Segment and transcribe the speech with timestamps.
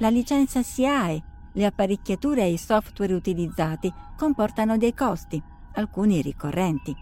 [0.00, 1.22] la licenza SIAE,
[1.52, 5.40] le apparecchiature e i software utilizzati comportano dei costi,
[5.74, 6.96] alcuni ricorrenti.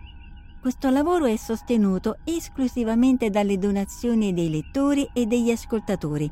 [0.60, 6.31] Questo lavoro è sostenuto esclusivamente dalle donazioni dei lettori e degli ascoltatori.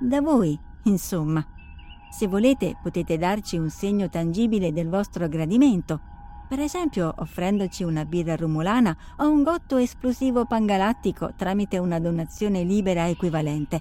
[0.00, 1.46] Da voi, insomma.
[2.10, 6.00] Se volete potete darci un segno tangibile del vostro gradimento,
[6.48, 13.08] per esempio offrendoci una birra rumulana o un gotto esplosivo pangalattico tramite una donazione libera
[13.08, 13.80] equivalente.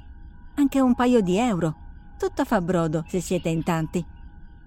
[0.56, 1.90] Anche un paio di euro.
[2.22, 4.06] Tutto fa brodo se siete in tanti.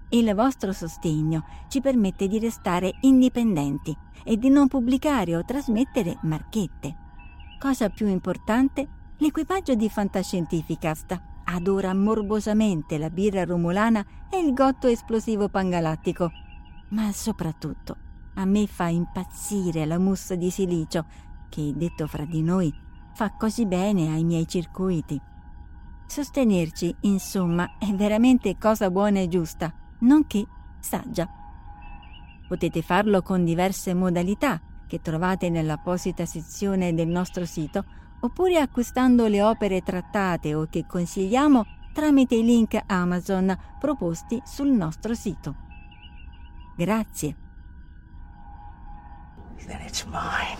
[0.09, 3.95] Il vostro sostegno ci permette di restare indipendenti
[4.25, 6.93] e di non pubblicare o trasmettere marchette.
[7.57, 15.47] Cosa più importante, l'equipaggio di Fantascientificast adora morbosamente la birra romulana e il gotto esplosivo
[15.47, 16.29] pangalattico,
[16.89, 17.95] ma soprattutto
[18.33, 21.05] a me fa impazzire la mousse di silicio,
[21.47, 22.69] che, detto fra di noi,
[23.13, 25.21] fa così bene ai miei circuiti.
[26.07, 30.45] Sostenerci, insomma, è veramente cosa buona e giusta nonché
[30.79, 31.27] saggia.
[32.47, 37.83] Potete farlo con diverse modalità che trovate nell'apposita sezione del nostro sito
[38.19, 45.13] oppure acquistando le opere trattate o che consigliamo tramite i link Amazon proposti sul nostro
[45.13, 45.55] sito.
[46.75, 47.35] Grazie.
[49.65, 50.59] Then it's mine.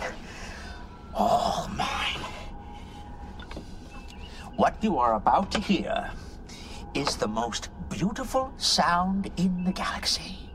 [1.12, 2.35] All mine.
[4.56, 6.10] What you are about to hear
[6.94, 10.45] is the most beautiful sound in the galaxy.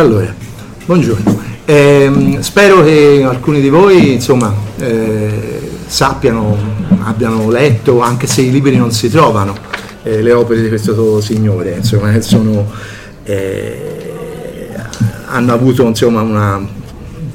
[0.00, 0.34] Allora,
[0.86, 1.42] buongiorno.
[1.66, 6.56] Eh, spero che alcuni di voi insomma, eh, sappiano,
[7.02, 9.54] abbiano letto, anche se i libri non si trovano,
[10.02, 12.72] eh, le opere di questo signore, insomma, sono,
[13.24, 14.68] eh,
[15.26, 16.66] hanno avuto insomma, una,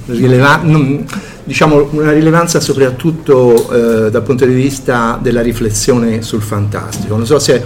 [0.07, 0.63] rileva-
[1.43, 7.15] diciamo, una, rilevanza soprattutto eh, dal punto di vista della riflessione sul fantastico.
[7.15, 7.63] Non so se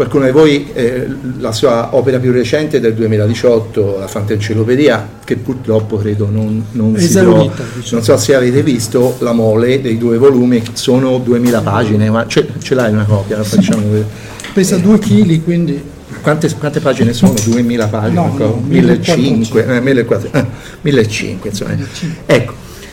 [0.00, 1.06] qualcuno di voi eh,
[1.40, 6.96] la sua opera più recente è del 2018, la Fantencilopedia, che purtroppo credo non, non
[6.96, 7.42] si trova.
[7.42, 7.84] Diciamo.
[7.90, 12.48] Non so se avete visto la mole dei due volumi, sono 2000 pagine, ma ce,
[12.62, 13.36] ce l'hai una copia?
[13.36, 14.06] La facciamo vedere.
[14.54, 15.82] Pesa 2 kg, quindi...
[16.22, 17.34] Quante, quante, pagine sono?
[17.44, 18.14] 2000 pagine?
[18.14, 20.46] No, no, 1500, eh, 1400, eh,
[20.80, 21.70] 1500 insomma.
[21.74, 22.22] 1500.
[22.24, 22.52] Ecco,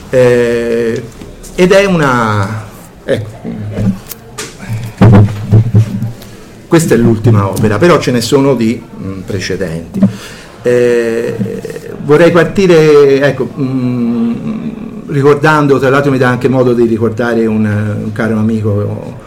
[0.09, 1.03] eh,
[1.55, 2.65] ed è una...
[3.05, 3.29] Ecco,
[6.67, 9.99] questa è l'ultima opera, però ce ne sono di mh, mm, precedenti.
[10.61, 11.35] Eh,
[12.03, 14.63] vorrei partire, ecco, mh, mm,
[15.07, 19.17] ricordando, tra l'altro mi dà anche modo di ricordare un, un caro amico,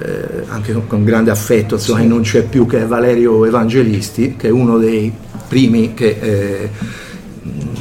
[0.00, 2.06] eh, anche con, con, grande affetto, insomma, sì.
[2.06, 5.12] non c'è più, che è Valerio Evangelisti, che è uno dei
[5.48, 6.16] primi che...
[6.20, 6.70] Eh,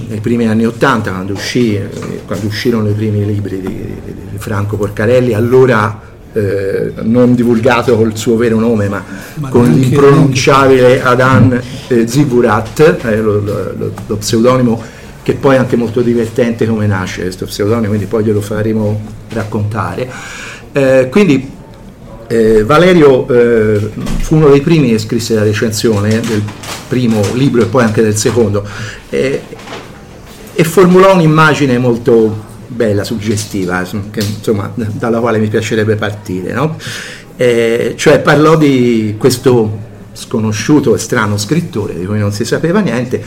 [0.05, 1.79] nei primi anni Ottanta, quando, uscì,
[2.27, 8.17] quando uscirono i primi libri di, di, di Franco Porcarelli, allora eh, non divulgato col
[8.17, 9.03] suo vero nome ma,
[9.35, 14.81] ma con l'impronunciabile Adan eh, Zivurat, eh, lo, lo, lo, pseudonimo
[15.21, 18.99] che poi è anche molto divertente come nasce questo pseudonimo, quindi poi glielo faremo
[19.29, 20.09] raccontare.
[20.73, 21.49] Eh, quindi
[22.27, 23.89] eh, Valerio eh,
[24.19, 26.41] fu uno dei primi che scrisse la recensione del
[26.89, 28.65] primo libro e poi anche del secondo
[30.55, 36.53] e formulò un'immagine molto bella, suggestiva, che, insomma, dalla quale mi piacerebbe partire.
[36.53, 36.77] No?
[37.35, 43.23] Eh, cioè parlò di questo sconosciuto e strano scrittore di cui non si sapeva niente,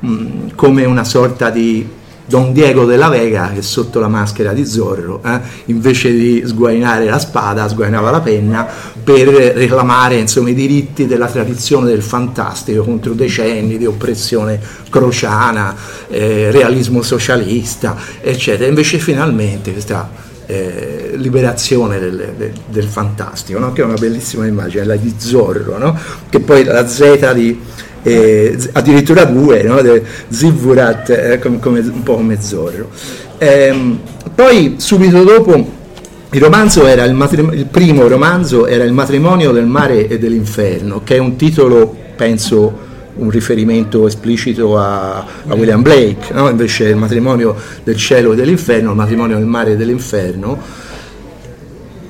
[0.00, 1.86] mh, come una sorta di
[2.26, 7.18] Don Diego della Vega che sotto la maschera di Zorro, eh, invece di sguainare la
[7.18, 8.66] spada, sguainava la penna
[9.04, 15.76] per reclamare insomma, i diritti della tradizione del fantastico contro decenni di oppressione crociana,
[16.08, 18.68] eh, realismo socialista, eccetera.
[18.68, 20.08] Invece finalmente questa
[20.46, 23.72] eh, liberazione del, del, del fantastico, no?
[23.72, 25.98] che è una bellissima immagine, la di Zorro, no?
[26.28, 27.60] che poi la Z di
[28.02, 29.80] eh, addirittura due, no?
[30.28, 32.90] Zivurat eh, come, come, un po' come Zorro.
[33.38, 33.96] Eh,
[34.34, 35.82] poi subito dopo
[36.30, 41.02] il romanzo era il, matrim- il, primo romanzo era Il matrimonio del mare e dell'inferno,
[41.02, 42.83] che è un titolo, penso,
[43.16, 46.48] un riferimento esplicito a, a William Blake, no?
[46.48, 50.58] invece il matrimonio del cielo e dell'inferno, il matrimonio del mare e dell'inferno.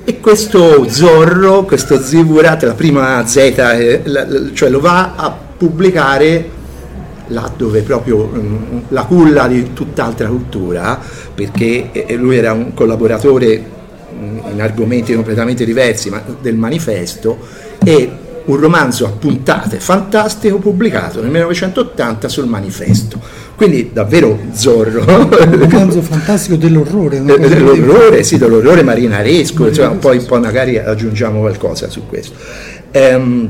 [0.03, 4.01] E questo Zorro, questo Zivurat, la prima Z, eh,
[4.53, 6.49] cioè lo va a pubblicare
[7.27, 10.99] là dove proprio um, la culla di tutt'altra cultura,
[11.33, 13.63] perché eh, lui era un collaboratore
[14.15, 17.37] um, in argomenti completamente diversi ma del manifesto
[17.83, 18.11] e
[18.45, 23.19] un romanzo a puntate fantastico pubblicato nel 1980 sul manifesto.
[23.55, 25.03] Quindi davvero Zorro.
[25.07, 27.23] Un romanzo fantastico dell'orrore.
[27.23, 32.35] Dell'orrore, sì, dell'orrore marinaresco, cioè, poi, poi, magari aggiungiamo qualcosa su questo.
[32.91, 33.49] Ehm,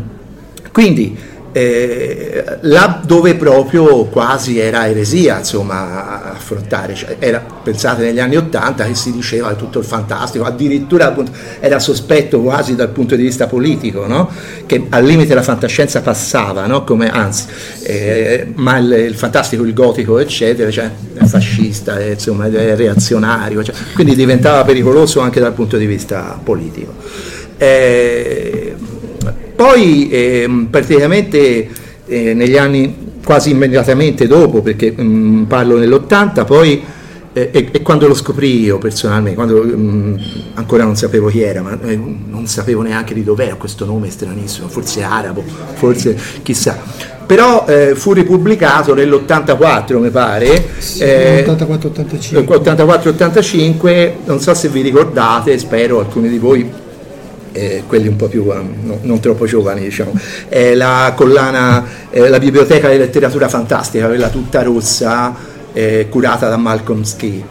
[0.72, 1.18] quindi
[1.58, 8.84] eh, là dove proprio quasi era eresia insomma, affrontare, cioè, era, pensate negli anni Ottanta
[8.84, 11.32] che si diceva tutto il fantastico, addirittura appunto,
[11.62, 14.30] era sospetto quasi dal punto di vista politico, no?
[14.66, 16.84] che al limite la fantascienza passava, no?
[16.84, 17.46] Come, anzi,
[17.84, 23.64] eh, ma il, il, fantastico, il gotico eccetera, cioè, è fascista, è, insomma, è reazionario,
[23.64, 26.96] cioè, quindi diventava pericoloso anche dal punto di vista politico.
[27.58, 28.65] Eh,
[29.56, 31.70] poi eh, praticamente
[32.06, 36.84] eh, negli anni quasi immediatamente dopo, perché mh, mm, parlo nell'80, poi
[37.34, 40.16] eh, e, e, quando lo scoprì io personalmente, quando mh, mm,
[40.54, 44.68] ancora non sapevo chi era, ma eh, non sapevo neanche di dov'era questo nome stranissimo,
[44.68, 45.44] forse arabo,
[45.74, 46.78] forse chissà.
[47.26, 52.46] Però eh, fu ripubblicato nell'84 mi pare, sì, eh, 84-85.
[52.46, 56.84] 84-85, non so se vi ricordate, spero alcuni di voi
[57.56, 60.12] eh, quelli un po' più no, non troppo giovani, diciamo.
[60.50, 65.34] Eh, la collana, eh, la biblioteca di letteratura fantastica, quella tutta rossa,
[65.72, 67.44] eh, curata da Malcolm Ski.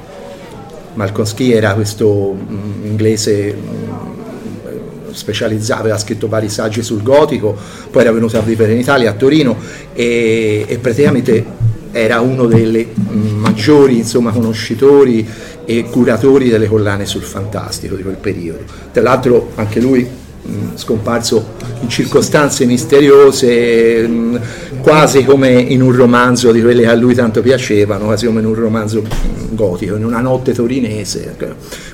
[0.94, 4.68] Malcolm Ski era questo mh, mm, inglese mh,
[5.08, 7.56] mm, specializzato, aveva scritto vari saggi sul gotico,
[7.90, 9.56] poi era venuto a vivere in Italia, a Torino,
[9.94, 11.63] e, e praticamente
[11.94, 15.26] era uno dei mm, maggiori insomma, conoscitori
[15.64, 18.64] e curatori delle collane sul fantastico di quel periodo.
[18.92, 24.40] Tra l'altro anche lui mh, scomparso in circostanze misteriose, mh,
[24.80, 28.46] quasi come in un romanzo di quelli che a lui tanto piacevano, quasi come in
[28.46, 29.02] un romanzo
[29.50, 31.36] gotico, in una notte torinese,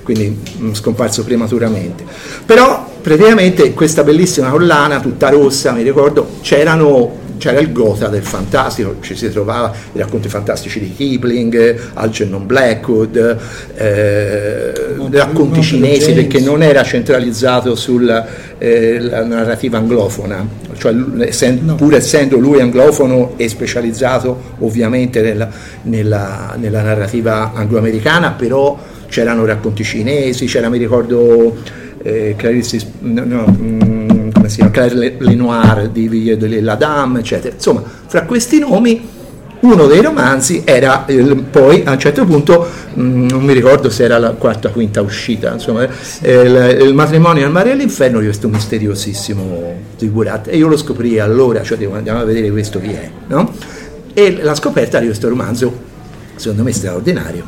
[0.03, 0.41] quindi
[0.73, 2.05] scomparso prematuramente.
[2.47, 8.97] Però praticamente questa bellissima collana, tutta rossa, mi ricordo, c'erano c'era il Gotha del fantastico,
[9.01, 13.39] ci si trovava i racconti fantastici di Kipling, Algernon Blackwood,
[13.75, 14.73] eh,
[15.11, 18.27] racconti cinesi perché non era centralizzato sulla
[18.59, 25.49] eh, narrativa anglofona, cioè, essendo, pur essendo lui anglofono e specializzato ovviamente nella,
[25.83, 28.79] nella, nella narrativa angloamericana, però
[29.09, 31.57] c'erano racconti cinesi, c'era mi ricordo
[32.03, 33.57] eh, Clarice, no, no,
[34.51, 37.55] come si chiama, Claire Lenoir di Ville de la Dame, eccetera.
[37.55, 39.19] Insomma, fra questi nomi
[39.61, 43.91] uno dei romanzi era il, poi a un certo punto, mh, mm, non mi ricordo
[43.91, 45.87] se era la quarta o quinta uscita, insomma,
[46.23, 50.49] eh, il, il, matrimonio al mare e all'inferno di questo misteriosissimo Zigurat.
[50.49, 53.53] E io lo scoprì allora, cioè andiamo a vedere questo chi è, no?
[54.15, 55.73] E la scoperta di questo romanzo,
[56.37, 57.45] secondo me straordinario,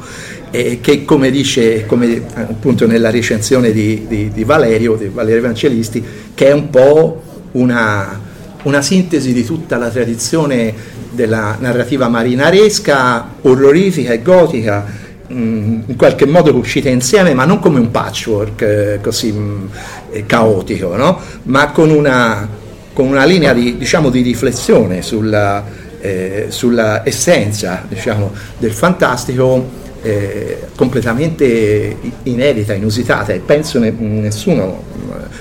[0.53, 6.05] eh, che come dice come appunto nella recensione di, di, di, Valerio, di Valerio Evangelisti,
[6.35, 8.21] che è un po' una,
[8.65, 10.75] una sintesi di tutta la tradizione
[11.11, 14.85] della narrativa marinaresca, orrorifica e gotica,
[15.33, 19.69] mm, in qualche modo uscita insieme, ma non come un patchwork eh, così mh,
[20.11, 21.19] eh, caotico, no?
[21.45, 22.47] ma con una,
[22.93, 25.65] con una linea di, diciamo, di riflessione sulla,
[25.99, 34.91] eh, sulla essenza diciamo, del fantastico eh, completamente inedita, inusitata e penso ne, nessuno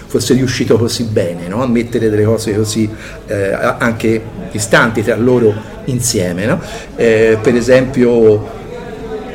[0.06, 1.64] fosse riuscito così bene no?
[1.64, 2.90] a mettere delle cose così
[3.28, 5.54] eh, anche distanti tra loro
[5.86, 6.46] insieme.
[6.46, 6.62] No?
[6.96, 8.60] Eh, per esempio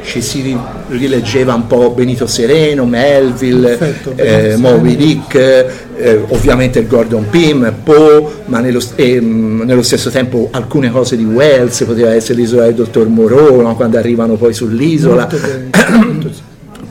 [0.06, 0.56] ci si
[0.88, 7.74] rileggeva un po' Benito Sereno, Melville, Perfetto, eh, Moby Dick, eh, ovviamente il Gordon Pym,
[7.82, 12.74] Poe, ma nello, eh, nello, stesso tempo alcune cose di Wells, poteva essere l'isola del
[12.74, 13.74] dottor Moreau, no?
[13.74, 15.28] quando arrivano poi sull'isola.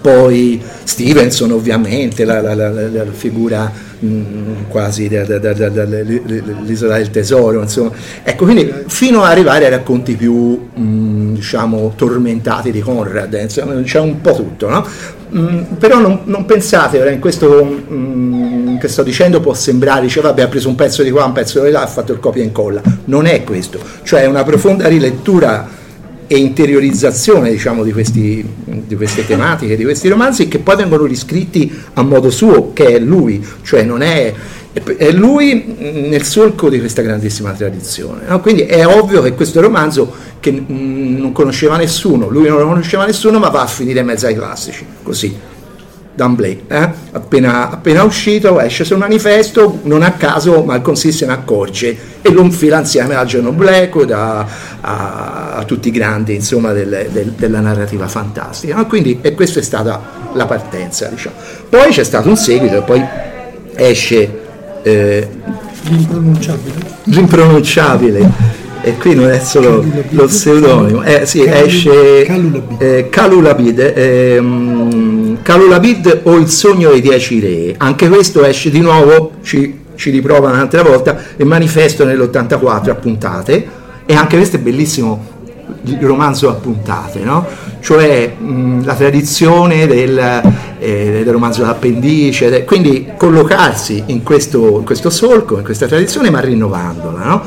[0.05, 7.89] poi Stevenson ovviamente, la, la, la, la figura mh, mm, quasi dell'isola del tesoro, insomma.
[8.21, 13.81] Ecco, quindi fino ad arrivare ai racconti più mh, mm, diciamo tormentati di Conrad, insomma,
[13.81, 14.85] c'è un po' tutto, no?
[15.29, 17.81] mh, mm, però non, non, pensate, in questo
[18.79, 21.63] che sto dicendo può sembrare, dice vabbè ha preso un pezzo di qua, un pezzo
[21.63, 25.67] di là, ha fatto il copia e incolla, non è questo, cioè una profonda rilettura
[26.27, 31.71] e interiorizzazione diciamo, di, questi, di, queste tematiche, di questi romanzi che poi vengono riscritti
[31.93, 34.33] a modo suo, che è lui, cioè non è,
[34.97, 38.21] è lui nel solco di questa grandissima tradizione.
[38.27, 38.41] No?
[38.41, 43.39] Quindi è ovvio che questo romanzo che non conosceva nessuno, lui non lo conosceva nessuno,
[43.39, 45.53] ma va a finire in mezzo ai classici, così
[46.15, 46.89] d'amblè, eh?
[47.11, 51.97] appena, appena, uscito esce sul manifesto, non a caso ma il Consiglio se ne accorge
[52.21, 54.47] e lo infila insieme a John Blackwood, a,
[54.81, 58.75] a, a, tutti i grandi insomma, del, del, della narrativa fantastica.
[58.75, 58.87] No?
[58.87, 60.01] Quindi, e questa è stata
[60.33, 61.07] la partenza.
[61.07, 61.35] Diciamo.
[61.69, 63.03] Poi c'è stato un seguito, poi
[63.75, 64.39] esce
[64.83, 65.27] eh,
[65.83, 66.75] l'impronunciabile.
[67.03, 72.23] l'impronunciabile e qui non è solo lo pseudonimo, eh, sì, esce
[72.77, 74.39] eh, Calulabide, eh,
[75.45, 80.49] Calulabid o il sogno dei dieci re, anche questo esce di nuovo, ci, ci riprova
[80.49, 83.67] un'altra volta, il manifesto nell'84 a puntate
[84.07, 85.23] e anche questo è bellissimo
[85.83, 87.45] il romanzo a puntate, no?
[87.79, 90.17] cioè mh, la tradizione del,
[90.79, 96.31] eh, del romanzo d'appendice, de, quindi collocarsi in questo, in questo solco, in questa tradizione
[96.31, 97.23] ma rinnovandola.
[97.23, 97.43] No?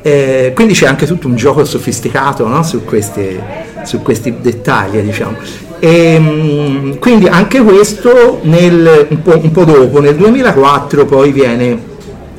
[0.00, 2.62] Eh, quindi c'è anche tutto un gioco sofisticato no?
[2.62, 3.36] su, questi,
[3.82, 5.36] su, questi, dettagli, diciamo.
[5.84, 11.76] E, ehm, quindi anche questo nel, un, po', un po' dopo, nel 2004, poi viene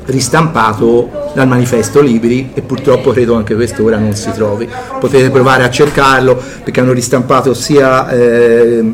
[0.06, 4.66] ristampato dal manifesto Libri e purtroppo credo anche questo ora non si trovi.
[4.98, 8.92] Potete provare a cercarlo perché hanno ristampato sia eh,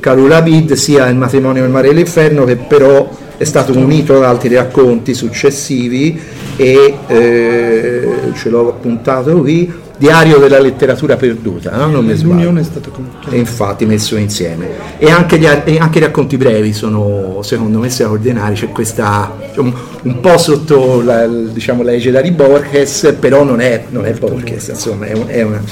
[0.00, 3.08] Carula Bid sia Il matrimonio nel mare e l'inferno che però
[3.42, 6.16] è stato unito ad altri racconti successivi
[6.54, 11.86] e eh, ce l'ho appuntato qui, Diario della letteratura perduta, no?
[11.86, 12.56] non mi sbaglio.
[12.56, 12.90] è stato
[13.30, 14.68] e infatti messo insieme.
[14.98, 19.72] E anche, gli, e anche, i racconti brevi sono secondo me straordinari, c'è questa diciamo,
[20.02, 24.68] un po' sotto la, diciamo, la legge di Borges, però non è, non è Borges,
[24.68, 25.62] insomma è, un, è una,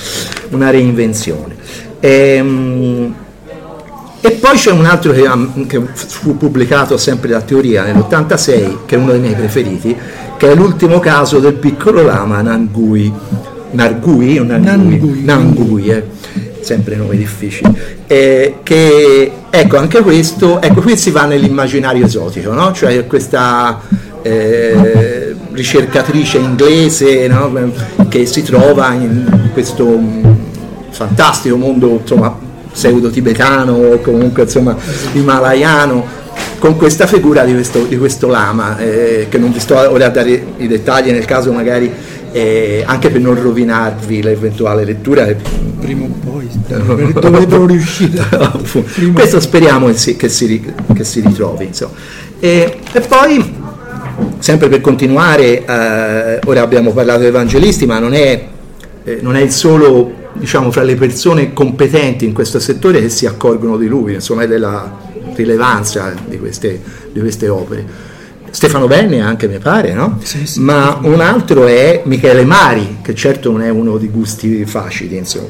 [0.50, 1.57] una, reinvenzione.
[1.99, 3.15] Ehm,
[4.23, 5.29] e poi c'è un altro che,
[5.67, 9.97] che, fu pubblicato sempre da Teoria nell'86, che è uno dei miei preferiti,
[10.37, 13.11] che è l'ultimo caso del piccolo lama Nangui.
[13.71, 15.23] Nargui o Nangui?
[15.25, 16.05] Nangui, eh.
[16.61, 17.75] sempre nomi difficili,
[18.07, 22.73] eh, che ecco anche questo, ecco qui si va nell'immaginario esotico, no?
[22.73, 23.81] cioè questa
[24.21, 27.73] eh, ricercatrice inglese no?
[28.09, 30.25] che si trova in questo mm,
[30.91, 34.77] fantastico mondo insomma, pseudo-tibetano o comunque insomma
[35.12, 36.19] himalayano
[36.59, 40.11] con questa figura di questo, di questo lama eh, che non vi sto ora a
[40.11, 41.91] dare i dettagli nel caso magari
[42.33, 45.27] eh, anche per non rovinarvi l'eventuale lettura.
[45.81, 48.23] Prima o poi dovrebbero riuscire.
[49.12, 51.71] Questo speriamo che si, che si, che si ritrovi.
[52.39, 53.55] E, e, poi,
[54.39, 58.47] sempre per continuare, eh, ora abbiamo parlato di evangelisti, ma non è,
[59.05, 63.26] eh, non è il solo, diciamo, fra le persone competenti in questo settore che si
[63.26, 66.80] accorgono di lui, insomma, della rilevanza di queste,
[67.12, 68.09] di queste opere.
[68.50, 70.18] Stefano Benni anche mi pare, no?
[70.25, 74.64] Sì, sì, Ma un altro è Michele Mari, che certo non è uno di gusti
[74.64, 75.47] facili, insomma,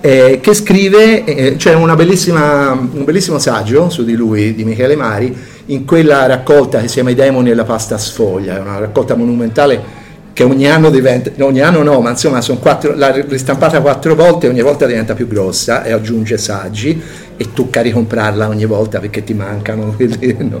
[0.00, 5.36] eh, che scrive, eh, c'è un bellissimo saggio su di lui, di Michele Mari,
[5.66, 9.16] in quella raccolta che si chiama I demoni e la pasta sfoglia, è una raccolta
[9.16, 10.02] monumentale
[10.34, 14.46] che ogni anno diventa, ogni anno no, ma insomma sono quattro, l'ha ristampata quattro volte
[14.46, 17.00] e ogni volta diventa più grossa e aggiunge saggi
[17.36, 19.94] e tocca ricomprarla ogni volta perché ti mancano.
[20.38, 20.58] no.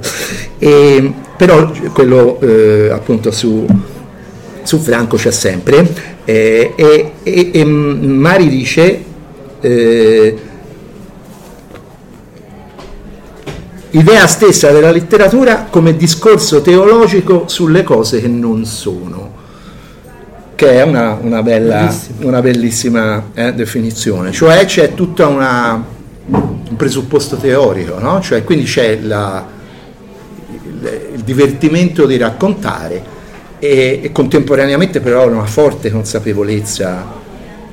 [0.58, 3.66] e, però quello eh, appunto su,
[4.62, 5.88] su, Franco c'è sempre
[6.24, 9.02] eh, e, e, e, Mari dice
[9.60, 10.38] eh,
[13.90, 19.33] idea stessa della letteratura come discorso teologico sulle cose che non sono
[20.54, 27.98] che è una, una, bella, una bellissima eh, definizione, cioè c'è tutto un presupposto teorico,
[27.98, 28.20] no?
[28.20, 29.46] cioè, quindi c'è la,
[30.50, 33.02] il, il, divertimento di raccontare
[33.58, 37.22] e, e, contemporaneamente però una forte consapevolezza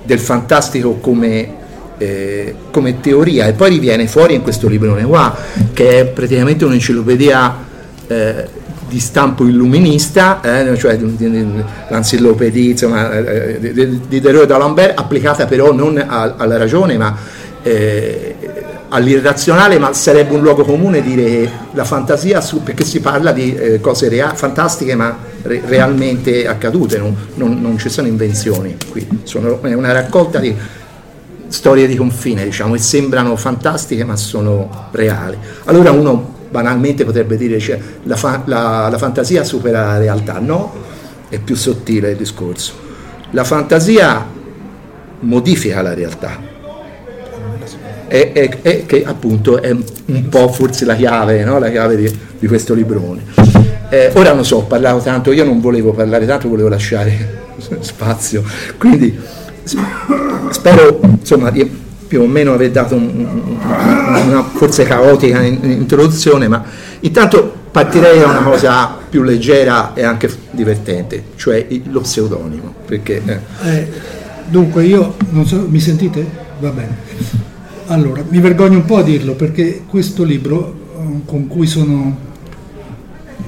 [0.03, 1.53] del fantastico come,
[1.97, 3.47] eh, come teoria.
[3.47, 5.35] E poi riviene fuori in questo libro qua
[5.73, 7.55] che è praticamente un'enciclopedia
[8.07, 8.59] eh,
[8.91, 15.97] di stampo illuminista, eh, cioè l'encyclopedia insomma, eh, di, di Derrida d'Alembert, applicata però non
[15.97, 17.15] a, alla ragione ma
[17.63, 18.35] eh,
[18.89, 23.79] all'irrazionale, ma sarebbe un luogo comune dire la fantasia, su, perché si parla di eh,
[23.79, 29.61] cose rea- fantastiche ma re- realmente accadute, non, non, non, ci sono invenzioni qui, sono,
[29.63, 30.53] è una raccolta di
[31.47, 35.37] storie di confine, diciamo, e sembrano fantastiche ma sono reali.
[35.63, 40.73] Allora uno banalmente potrebbe dire cioè, la, fa- la, la fantasia supera la realtà, no,
[41.29, 42.73] è più sottile il discorso.
[43.31, 44.27] La fantasia
[45.21, 46.49] modifica la realtà,
[48.07, 51.57] è, è, è, che appunto è un po' forse la chiave, no?
[51.59, 53.23] la chiave di, di, questo librone.
[53.89, 57.39] Eh, ora non so, ho parlato tanto, io non volevo parlare tanto, volevo lasciare
[57.79, 58.43] spazio,
[58.77, 59.17] quindi
[60.49, 61.79] spero insomma di
[62.11, 63.57] più o meno aver dato un,
[64.19, 66.63] una forse caotica introduzione, ma
[67.01, 72.73] intanto partirei da una cosa più leggera e anche divertente, cioè lo pseudonimo.
[72.85, 73.39] Perché, eh.
[73.63, 73.87] Eh,
[74.47, 76.25] dunque io, non so, mi sentite?
[76.59, 76.97] Va bene.
[77.87, 82.29] Allora, mi vergogno un po' a dirlo perché questo libro eh, con cui sono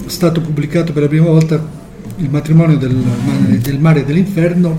[0.06, 1.82] stato pubblicato per la prima volta,
[2.18, 4.78] Il matrimonio del, del mare e dell'inferno,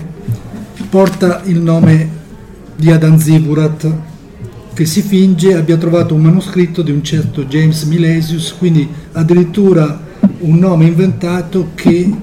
[0.89, 2.09] porta il nome
[2.75, 3.91] di Adam Ziburat
[4.75, 10.03] che si finge abbia trovato un manoscritto di un certo James Milesius, quindi addirittura
[10.39, 12.13] un nome inventato che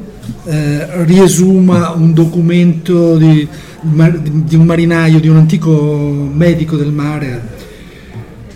[0.45, 3.49] eh, riesuma un documento di,
[3.81, 7.61] di, un marinaio, di un antico medico del mare.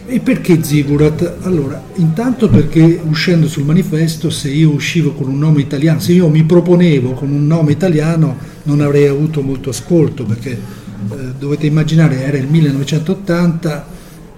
[0.06, 1.38] E perché Ziburat?
[1.40, 6.28] Allora, intanto perché uscendo sul manifesto, se io uscivo con un nome italiano, se io
[6.28, 12.22] mi proponevo con un nome italiano, non avrei avuto molto ascolto, perché eh, dovete immaginare
[12.22, 13.87] era il 1980,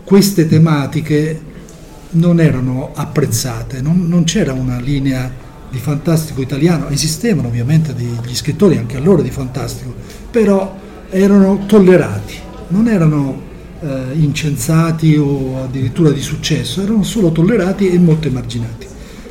[0.05, 1.41] queste tematiche
[2.11, 5.31] non erano apprezzate, non, non c'era una linea
[5.71, 9.95] di fantastico italiano, esistevano ovviamente degli scrittori anche allora di fantastico,
[10.31, 10.77] però
[11.11, 12.35] erano tollerati,
[12.69, 13.43] non erano
[13.81, 18.87] eh, incensati o addirittura di successo, erano solo tollerati e molto emarginati.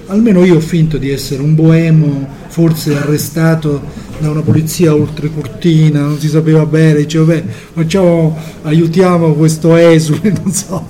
[0.08, 3.82] Almeno io ho finto di essere un boemo, forse arrestato
[4.20, 10.34] da una polizia oltre cortina, non si sapeva bene, diceva beh, facciamo, aiutiamo questo esule,
[10.44, 10.86] non so.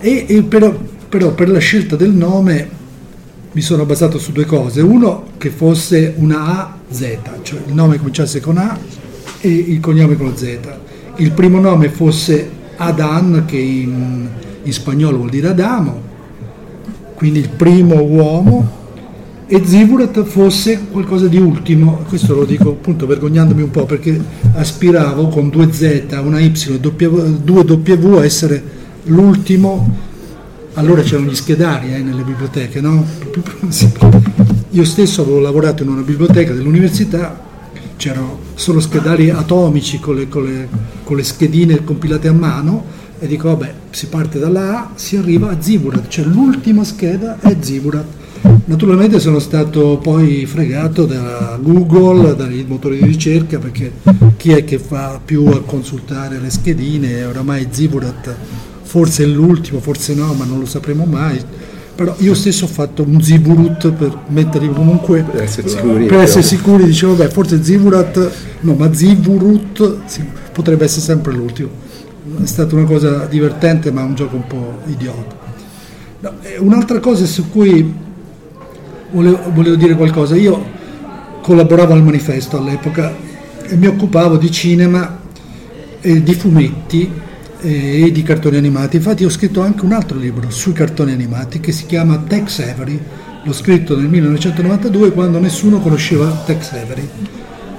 [0.00, 0.76] E, e però,
[1.08, 2.68] però per la scelta del nome
[3.52, 4.80] mi sono basato su due cose.
[4.80, 8.76] Uno, che fosse una AZ, cioè il nome cominciasse con A
[9.40, 10.58] e il cognome con Z.
[11.16, 14.28] Il primo nome fosse Adan, che in,
[14.62, 16.02] in spagnolo vuol dire Adamo,
[17.14, 18.82] quindi il primo uomo
[19.46, 24.18] e Zivurat fosse qualcosa di ultimo, questo lo dico appunto vergognandomi un po' perché
[24.54, 28.62] aspiravo con due Z, una Y, due W a essere
[29.04, 29.96] l'ultimo,
[30.74, 33.04] allora c'erano gli schedari eh, nelle biblioteche, no?
[34.70, 37.38] Io stesso avevo lavorato in una biblioteca dell'università,
[37.96, 40.68] c'erano solo schedari atomici con le, con le,
[41.04, 42.84] con le schedine compilate a mano
[43.18, 47.54] e dico vabbè si parte dalla A, si arriva a Zivurat, cioè l'ultima scheda è
[47.60, 48.22] Zivurat
[48.66, 53.92] Naturalmente sono stato poi fregato da Google, dai motori di ricerca, perché
[54.36, 57.24] chi è che fa più a consultare le schedine?
[57.24, 58.34] Oramai Ziburat
[58.82, 61.40] forse è l'ultimo, forse no, ma non lo sapremo mai.
[61.94, 66.06] Però io stesso ho fatto un Ziburut per metterli comunque per essere sicuri.
[66.06, 68.30] Per essere sicuri dicevo, beh, forse Ziburat,
[68.60, 71.68] no, ma Ziburut sì, potrebbe essere sempre l'ultimo.
[72.42, 75.36] È stata una cosa divertente, ma un gioco un po' idiota.
[76.20, 78.02] No, un'altra cosa su cui
[79.10, 80.36] volevo, volevo dire qualcosa.
[80.36, 80.82] Io
[81.40, 83.14] collaboravo al manifesto all'epoca
[83.66, 85.20] e mi occupavo di cinema
[86.00, 87.10] e di fumetti
[87.60, 88.96] e di cartoni animati.
[88.96, 93.00] Infatti ho scritto anche un altro libro sui cartoni animati che si chiama Tex Avery.
[93.42, 97.08] L'ho scritto nel 1992 quando nessuno conosceva Tex Avery,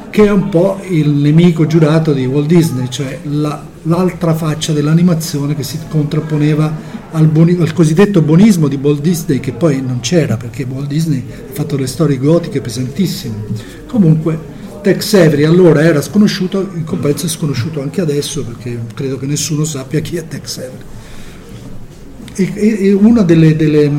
[0.10, 5.56] che è un po' il nemico giurato di Walt Disney, cioè la, l'altra faccia dell'animazione
[5.56, 10.36] che si contrapponeva al, boni, al, cosiddetto bonismo di Walt Disney che poi non c'era
[10.36, 13.36] perché Walt Disney ha fatto le storie gotiche pesantissime.
[13.88, 19.26] Comunque Tex Avery allora era sconosciuto, in compenso è sconosciuto anche adesso perché credo che
[19.26, 20.84] nessuno sappia chi è Tex Avery.
[22.36, 23.92] E, e, una delle, delle,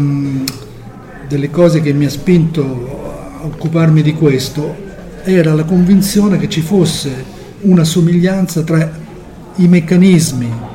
[1.26, 4.85] delle cose che mi ha spinto a occuparmi di questo
[5.24, 9.05] era la convinzione che ci fosse una somiglianza tra
[9.57, 10.74] i meccanismi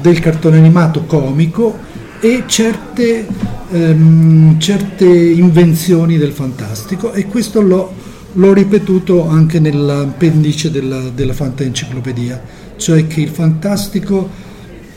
[0.00, 1.76] del cartone animato comico
[2.20, 3.26] e certe,
[3.70, 7.12] ehm, certe invenzioni del fantastico.
[7.12, 7.92] E questo l'ho,
[8.32, 12.42] l'ho ripetuto anche nell'appendice della, della Fantaenciclopedia,
[12.76, 14.28] cioè che il fantastico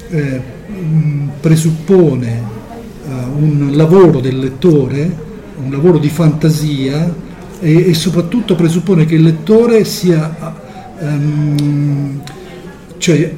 [0.09, 0.41] eh,
[1.39, 5.29] presuppone eh, un lavoro del lettore,
[5.63, 7.13] un lavoro di fantasia
[7.59, 10.69] e, e soprattutto presuppone che il lettore sia...
[10.99, 12.21] Um,
[13.01, 13.35] cioè,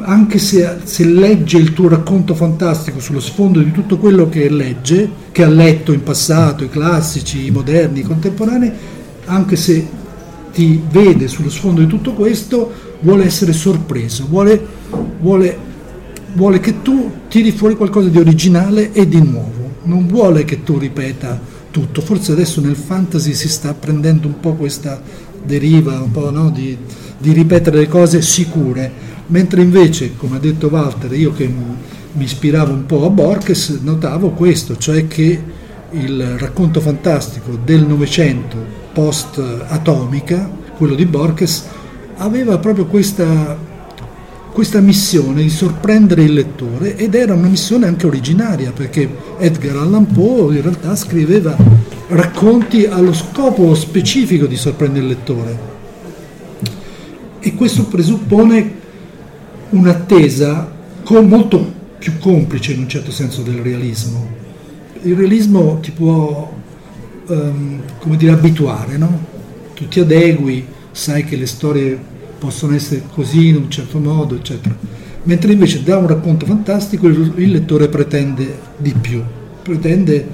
[0.00, 5.08] anche se, se, legge il tuo racconto fantastico sullo sfondo di tutto quello che legge,
[5.32, 8.70] che ha letto in passato, i classici, i moderni, i contemporanei,
[9.24, 9.88] anche se
[10.52, 14.62] ti vede sullo sfondo di tutto questo, vuole essere sorpreso, vuole,
[15.18, 15.58] vuole,
[16.34, 20.76] vuole che tu tiri fuori qualcosa di originale e di nuovo, non vuole che tu
[20.76, 22.02] ripeta tutto.
[22.02, 25.00] Forse adesso nel fantasy si sta prendendo un po' questa
[25.42, 26.76] deriva, un po' no, di
[27.18, 28.90] di ripetere le cose sicure,
[29.26, 34.30] mentre invece, come ha detto Walter, io che mi ispiravo un po' a Borges, notavo
[34.30, 35.42] questo, cioè che
[35.90, 38.56] il racconto fantastico del Novecento
[38.92, 41.64] post-atomica, quello di Borges,
[42.16, 43.56] aveva proprio questa,
[44.52, 49.08] questa missione di sorprendere il lettore ed era una missione anche originaria perché
[49.38, 51.56] Edgar Allan Poe in realtà scriveva
[52.08, 55.74] racconti allo scopo specifico di sorprendere il lettore.
[57.38, 58.75] E questo presuppone
[59.70, 60.74] un'attesa
[61.22, 64.26] molto più complice in un certo senso del realismo.
[65.02, 66.52] Il realismo ti può
[67.26, 69.34] um, come dire, abituare, no?
[69.74, 71.98] tu ti adegui, sai che le storie
[72.38, 74.74] possono essere così in un certo modo, eccetera.
[75.24, 79.22] Mentre invece da un racconto fantastico il, il lettore pretende di più,
[79.62, 80.26] pretende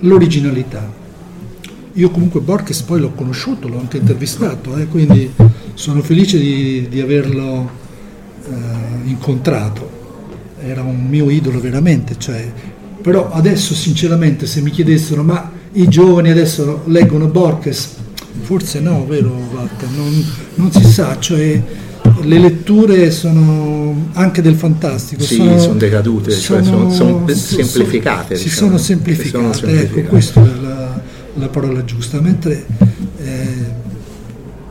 [0.00, 1.02] l'originalità.
[1.92, 5.30] Io comunque Borges poi l'ho conosciuto, l'ho anche intervistato, eh, quindi
[5.74, 7.82] sono felice di, di averlo
[8.46, 10.02] eh, incontrato,
[10.60, 12.50] era un mio idolo veramente, cioè,
[13.02, 17.96] però adesso sinceramente se mi chiedessero ma i giovani adesso leggono Borges,
[18.42, 21.62] forse no, vero Walter, non, non si sa, cioè
[22.22, 25.22] le letture sono anche del fantastico.
[25.22, 28.36] Sì, sono, sono decadute, sono, cioè sono, sono semplificate.
[28.36, 28.66] Si diciamo.
[28.66, 29.98] sono semplificate, sono semplificate.
[29.98, 31.00] ecco, questa è la,
[31.34, 32.64] la parola giusta, mentre
[33.18, 33.63] eh,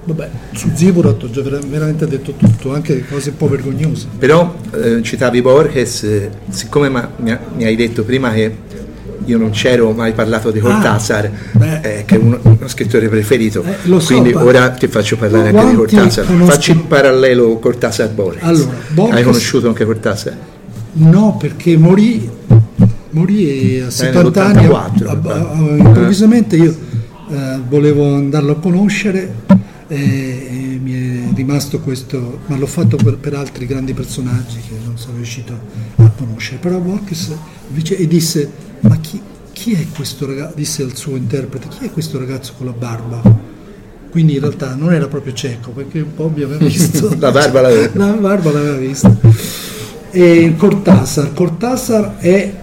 [0.06, 4.08] vabbè, su Ziburat ho già veramente detto tutto, anche cose un po' vergognose.
[4.18, 8.56] Però eh, citavi Borges, eh, siccome ma, mi, mi, hai detto prima che
[9.26, 13.63] io non c'ero mai parlato di Cortázar, ah, eh, che è uno, uno, scrittore preferito,
[13.63, 16.26] eh, so, quindi ora ti faccio parlare anche di Cortázar.
[16.26, 16.52] Conosco...
[16.52, 18.44] Facci in parallelo Cortázar-Borges.
[18.44, 19.16] Allora, Borges...
[19.16, 20.38] Hai conosciuto anche Cortázar?
[20.96, 22.30] No, perché morì
[23.13, 24.68] morì a 70 anni,
[25.78, 26.76] improvvisamente io
[27.30, 29.34] eh, volevo andarlo a conoscere
[29.96, 34.98] e, mi è rimasto questo, ma l'ho fatto per, per, altri grandi personaggi che non
[34.98, 35.58] sono riuscito
[35.98, 37.32] a conoscere, però Borges
[37.70, 38.52] invece e disse
[38.82, 42.54] ma chi, chi chi è questo ragazzo, disse al suo interprete, chi è questo ragazzo
[42.58, 43.22] con la barba?
[44.12, 47.16] Quindi in realtà non era proprio cieco, perché un po' mi aveva visto.
[47.18, 47.90] la barba l'aveva.
[47.94, 49.16] La barba l'aveva vista.
[50.12, 52.54] E Cortázar, Cortázar è,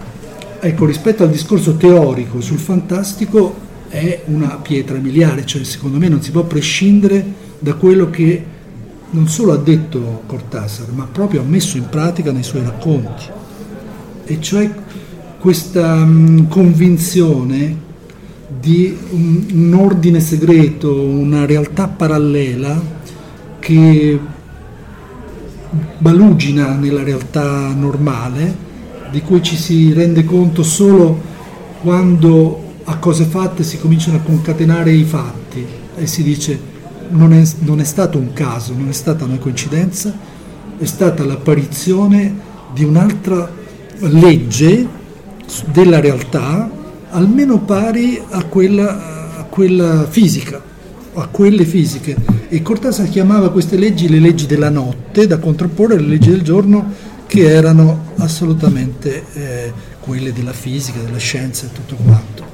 [0.59, 3.55] ecco, rispetto al discorso teorico sul fantastico,
[3.91, 7.23] è una pietra miliare, cioè secondo me non si può prescindere
[7.59, 8.43] da quello che
[9.09, 13.25] non solo ha detto Cortázar, ma proprio ha messo in pratica nei suoi racconti.
[14.23, 14.71] E cioè
[15.37, 17.89] questa mh, convinzione
[18.59, 22.81] di un, un, ordine segreto, una realtà parallela
[23.59, 24.19] che
[25.97, 28.69] balugina nella realtà normale,
[29.11, 31.29] di cui ci si rende conto solo
[31.81, 35.65] quando a cose fatte si cominciano a concatenare i fatti
[35.95, 36.59] e si dice
[37.09, 40.13] non è, non è stato un caso, non è stata una coincidenza,
[40.77, 43.49] è stata l'apparizione di un'altra
[43.99, 44.87] legge
[45.71, 46.69] della realtà
[47.09, 50.61] almeno pari a quella, a quella fisica,
[51.13, 52.15] a quelle fisiche.
[52.47, 57.09] E Cortázar chiamava queste leggi le leggi della notte, da contrapporre alle leggi del giorno,
[57.27, 62.50] che erano assolutamente eh, quelle della fisica, della scienza e tutto quanto.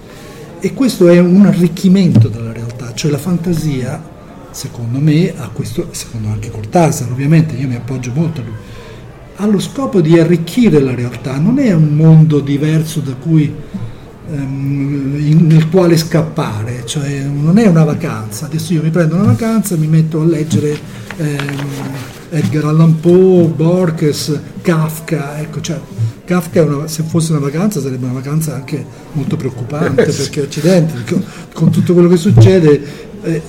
[0.59, 4.01] E questo è un arricchimento della realtà, cioè la fantasia,
[4.49, 8.55] secondo me, ha questo, secondo anche Cortázar ovviamente, io mi appoggio molto a lui,
[9.35, 13.53] ha lo scopo di arricchire la realtà, non è un mondo diverso da cui,
[14.31, 19.25] ehm, in, nel quale scappare, cioè non è una vacanza, adesso io mi prendo una
[19.25, 20.75] vacanza, mi metto a leggere
[21.17, 25.79] ehm, Edgar Allan Poe, Borges, Kafka, ecco, cioè,
[26.25, 31.23] Kafka una, se fosse una vacanza sarebbe una vacanza anche molto preoccupante perché Occidente, con,
[31.53, 32.81] con tutto quello che succede,
[33.23, 33.41] eh,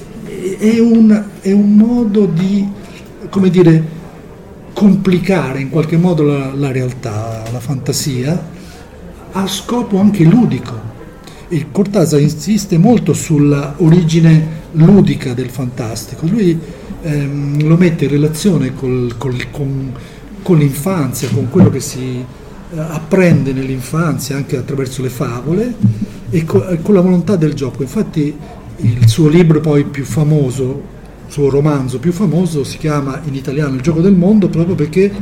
[0.59, 2.69] è, un, è un modo di,
[3.31, 3.97] come dire,
[4.73, 8.41] complicare in qualche modo la, la realtà, la fantasia,
[9.33, 10.87] a scopo anche ludico.
[11.49, 16.27] E Cortázar insiste molto sulla origine ludica del fantastico.
[16.27, 16.59] Lui
[17.03, 19.93] ehm, lo mette in relazione col, col, con,
[20.43, 25.75] con, l'infanzia, con quello che si eh, apprende nell'infanzia anche attraverso le favole
[26.31, 27.83] e co, con la volontà del gioco.
[27.83, 28.37] Infatti
[28.77, 33.83] il suo libro poi più famoso, suo romanzo più famoso si chiama in italiano Il
[33.83, 35.13] gioco del mondo proprio perché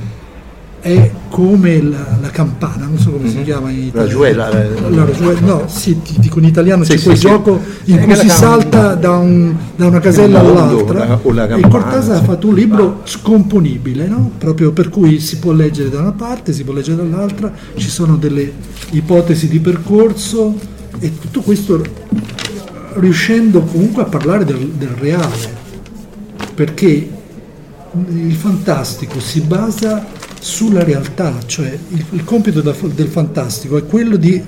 [0.81, 3.37] è come la, la campana, non so come mm-hmm.
[3.37, 4.07] si chiama in italiano.
[4.07, 4.49] Ragiuela.
[4.89, 7.27] La ragiuela, no, sì, ti dico in italiano sì, c'è sì, quel sì.
[7.27, 11.05] gioco in cui si salta da, un, da, una casella all'altra.
[11.07, 14.31] La, o e Cortázar ha fatto un libro scomponibile, no?
[14.39, 18.17] proprio per cui si può leggere da una parte, si può leggere dall'altra, ci sono
[18.17, 18.53] delle
[18.91, 20.55] ipotesi di percorso
[20.99, 21.83] e tutto questo
[22.95, 25.65] riuscendo comunque a parlare del, del reale
[26.55, 27.11] perché
[28.09, 30.05] il fantastico si basa
[30.41, 34.43] sulla realtà, cioè il, il compito da, del fantastico è quello di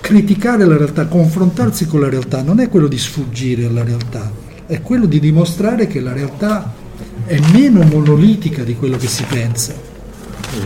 [0.00, 4.30] criticare la realtà, confrontarsi con la realtà, non è quello di sfuggire alla realtà,
[4.66, 6.72] è quello di dimostrare che la realtà
[7.24, 9.72] è meno monolitica di quello che si pensa.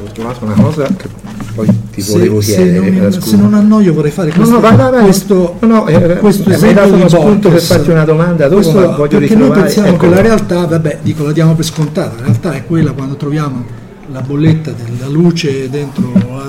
[0.02, 1.08] Ho trovato una cosa che
[1.54, 2.84] poi ti se, volevo chiedere.
[2.84, 5.04] Se non, se non, annoio vorrei fare questo, no, no, vai, vai, vai.
[5.04, 6.58] questo, no, no, eh, questo esempio.
[6.58, 9.48] Mi hai dato uno spunto per farti una domanda dopo, questo, voglio perché ritrovare.
[9.48, 9.98] noi pensiamo ecco.
[9.98, 13.84] che la realtà, vabbè, dico, la diamo per scontata, la realtà è quella quando troviamo
[14.16, 16.48] la bolletta della luce dentro la,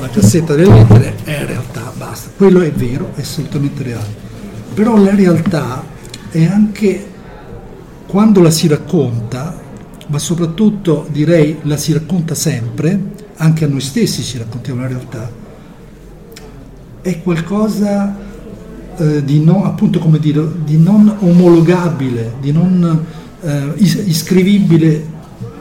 [0.00, 2.30] la cassetta delle lettere, è realtà, basta.
[2.36, 4.12] Quello è vero, è assolutamente reale.
[4.74, 5.84] Però la realtà
[6.30, 7.06] è anche
[8.08, 9.56] quando la si racconta,
[10.08, 13.00] ma soprattutto direi la si racconta sempre,
[13.36, 15.30] anche a noi stessi ci raccontiamo la realtà,
[17.02, 18.16] è qualcosa
[18.96, 23.06] eh, di, non, appunto, come dire, di non omologabile, di non
[23.42, 25.14] eh, iscrivibile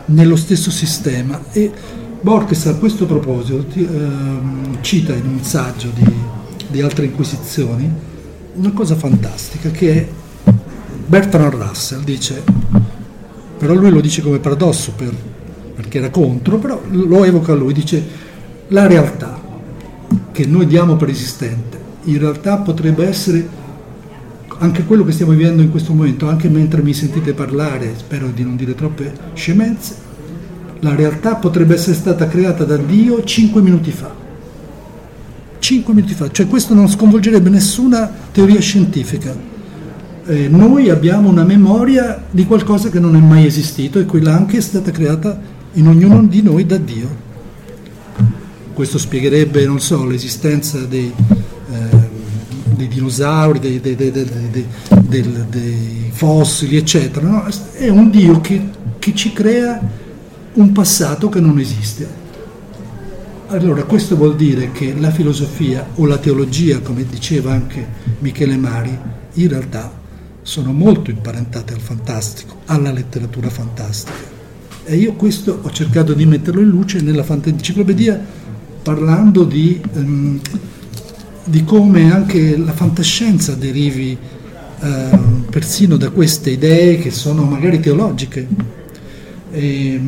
[0.07, 1.39] nello stesso sistema.
[1.51, 1.71] E
[2.21, 3.87] Borges a questo proposito eh,
[4.81, 6.13] cita in un saggio di,
[6.67, 8.13] di altre inquisizioni
[8.55, 10.07] una cosa fantastica che è
[11.07, 12.41] Bertrand Russell dice,
[13.57, 15.13] però lui lo dice come paradosso per
[15.75, 18.03] perché era contro, però lo evoca lui, dice
[18.69, 19.39] la realtà
[20.31, 23.47] che noi diamo per esistente, in realtà potrebbe essere
[24.57, 28.43] anche quello che stiamo vivendo in questo momento, anche mentre mi sentite parlare, spero di
[28.43, 29.95] non dire troppe scemenze,
[30.79, 34.13] la realtà potrebbe essere stata creata da Dio cinque minuti fa.
[35.59, 39.35] Cinque minuti fa, cioè questo non sconvolgerebbe nessuna teoria scientifica.
[40.27, 44.57] Eh, noi abbiamo una memoria di qualcosa che non è mai esistito e quella anche
[44.57, 45.39] è stata creata
[45.73, 47.23] in ognuno di noi da Dio.
[48.73, 51.13] Questo spiegherebbe, non so, l'esistenza dei,
[52.85, 53.95] dei dinosauri, dei, dei,
[55.49, 57.27] dei, fossili, eccetera.
[57.27, 57.45] No?
[57.73, 58.69] È un Dio che,
[58.99, 59.79] che ci crea
[60.53, 62.23] un passato che non esiste.
[63.47, 67.85] Allora, questo vuol dire che la filosofia o la teologia, come diceva anche
[68.19, 68.97] Michele Mari,
[69.33, 69.91] in realtà
[70.41, 74.33] sono molto imparentate al fantastico, alla letteratura fantastica.
[74.83, 78.33] E io questo ho cercato di metterlo in luce nella fantascienza
[78.85, 80.39] parlando di, um,
[81.45, 84.17] di, come anche la fantascienza derivi
[84.79, 88.47] uh, persino da queste idee che sono magari teologiche.
[89.51, 90.01] E,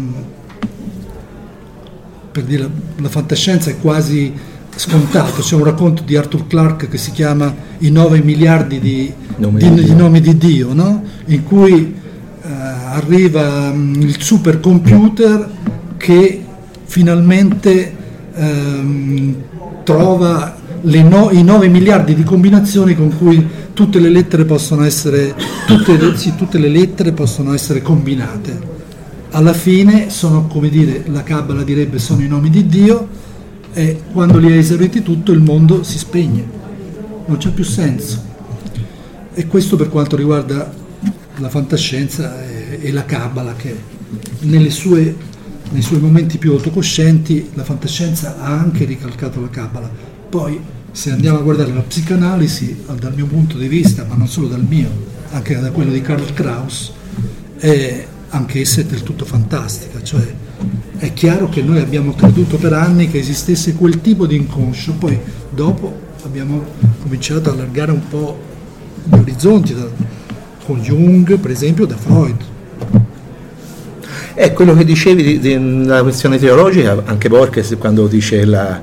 [2.32, 4.32] per dire la, la fantascienza è quasi
[4.76, 9.60] scontato, c'è un racconto di Arthur Clarke che si chiama I 9 miliardi di nomi
[9.60, 11.04] di, di, nomi di Dio, no?
[11.26, 11.95] in cui
[12.41, 15.50] uh, arriva um, il supercomputer
[15.97, 16.43] che
[16.86, 17.95] finalmente
[18.36, 19.36] um,
[19.84, 25.36] trova no, i 9 miliardi di combinazioni con cui tutte le lettere possono essere,
[25.66, 28.76] tutte, sì, tutte le lettere possono essere combinate
[29.32, 33.08] alla fine sono, come dire, la Kabbalah direbbe sono i nomi di Dio
[33.74, 36.44] e quando li hai esauriti tutto il mondo si spegne,
[37.26, 38.24] non c'è più senso.
[39.34, 40.74] E questo per quanto riguarda
[41.36, 43.76] la fantascienza e, e la Kabbalah che
[44.70, 45.16] sue,
[45.70, 50.16] nei suoi momenti più autocoscienti la fantascienza ha anche ricalcato la Kabbalah.
[50.30, 50.60] Poi
[50.92, 54.66] se andiamo a guardare la psicanalisi, dal mio punto di vista, ma non solo dal
[54.68, 54.90] mio,
[55.32, 56.92] anche da quello di Karl Kraus,
[57.58, 60.26] è anche essa è del tutto fantastica, cioè
[60.98, 65.18] è chiaro che noi abbiamo creduto per anni che esistesse quel tipo di inconscio, poi
[65.50, 66.66] dopo abbiamo
[67.02, 68.38] cominciato a allargare un po'
[69.06, 69.88] gli orizzonti, da,
[70.66, 72.38] con Jung per esempio, da Freud.
[74.34, 78.82] È quello che dicevi della questione teologica, anche Borges quando dice la,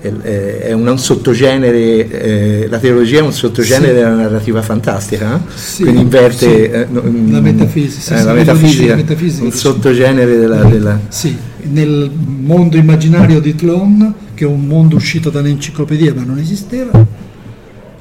[0.00, 3.94] è un, sottogenere, eh, la teologia è un sottogenere sì.
[3.94, 5.40] della narrativa fantastica, eh?
[5.54, 6.70] sì, quindi inverte sì.
[6.70, 10.98] eh, no, la metafisica, eh, la metafisica, metafisica un sottogenere della, della...
[11.08, 17.06] Sì, nel mondo immaginario di Tlon, che è un mondo uscito dall'enciclopedia ma non esisteva,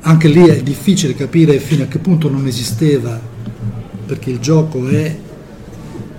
[0.02, 3.20] anche lì è difficile capire fino a che punto non esisteva,
[4.06, 5.16] perché il gioco è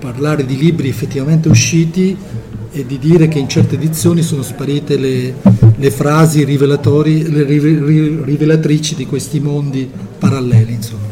[0.01, 2.17] parlare di libri effettivamente usciti
[2.73, 5.35] e di dire che in certe edizioni sono sparite le,
[5.77, 7.45] le frasi le
[8.25, 10.73] rivelatrici di questi mondi paralleli.
[10.73, 11.09] Insomma.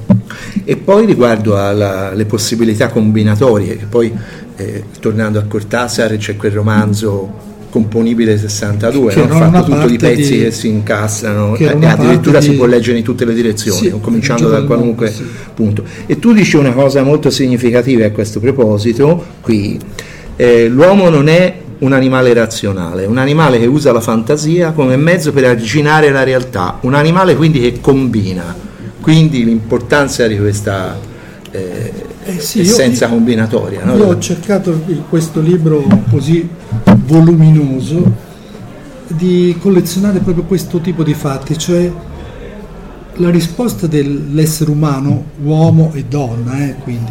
[0.64, 4.12] E poi riguardo alle possibilità combinatorie, che poi
[4.56, 9.26] eh, tornando a Cortázar c'è quel romanzo componibile 62, no?
[9.28, 10.42] fatto tutto di pezzi di...
[10.44, 12.46] che si incastrano che e addirittura di...
[12.46, 15.24] si può leggere in tutte le direzioni, sì, cominciando da qualunque sì.
[15.54, 15.84] punto.
[16.06, 19.78] E tu dici una cosa molto significativa a questo proposito, qui
[20.36, 25.32] eh, l'uomo non è un animale razionale, un animale che usa la fantasia come mezzo
[25.32, 28.54] per arginare la realtà, un animale quindi che combina,
[29.00, 30.98] quindi l'importanza di questa
[31.50, 31.92] eh,
[32.28, 33.84] eh sì, essenza io, combinatoria.
[33.84, 33.96] No?
[33.96, 36.46] Io ho cercato in questo libro così
[37.06, 38.26] voluminoso
[39.06, 41.90] di collezionare proprio questo tipo di fatti, cioè
[43.14, 47.10] la risposta dell'essere umano, uomo e donna, eh, quindi,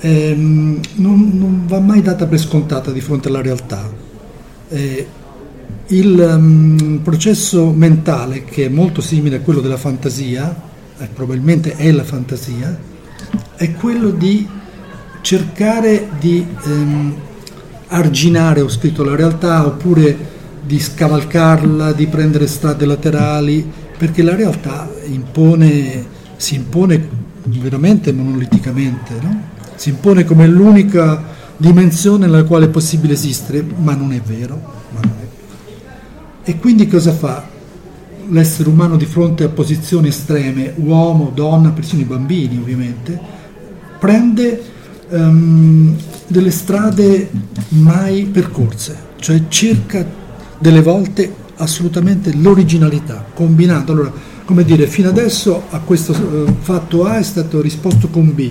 [0.00, 3.90] ehm, non, non, va mai data per scontata di fronte alla realtà.
[4.68, 5.06] Eh,
[5.88, 10.54] il um, processo mentale, che è molto simile a quello della fantasia,
[10.98, 12.94] eh, probabilmente è la fantasia,
[13.56, 14.46] è quello di
[15.20, 17.14] cercare di ehm,
[17.88, 24.88] arginare, ho scritto la realtà, oppure di scavalcarla, di prendere strade laterali, perché la realtà
[25.06, 26.04] impone,
[26.36, 27.08] si impone
[27.44, 29.14] veramente monoliticamente.
[29.20, 29.54] No?
[29.76, 31.22] si impone come l'unica
[31.56, 34.60] dimensione nella quale è possibile esistere, ma non è vero.
[34.92, 35.30] Non è vero.
[36.42, 37.54] E quindi cosa fa
[38.28, 43.18] l'essere umano di fronte a posizioni estreme, uomo, donna, persino i bambini ovviamente,
[43.98, 44.62] prende
[45.10, 47.30] um, delle strade
[47.68, 50.04] mai percorse, cioè cerca
[50.58, 53.92] delle volte assolutamente l'originalità, combinando.
[53.92, 54.12] Allora,
[54.44, 58.50] come dire, fino adesso a questo uh, fatto A è stato risposto con B,